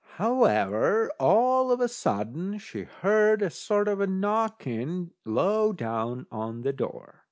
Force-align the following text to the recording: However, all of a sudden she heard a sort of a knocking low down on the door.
However, 0.15 1.11
all 1.19 1.71
of 1.71 1.79
a 1.79 1.87
sudden 1.87 2.57
she 2.57 2.85
heard 2.85 3.43
a 3.43 3.51
sort 3.51 3.87
of 3.87 4.01
a 4.01 4.07
knocking 4.07 5.11
low 5.25 5.73
down 5.73 6.25
on 6.31 6.63
the 6.63 6.73
door. 6.73 7.19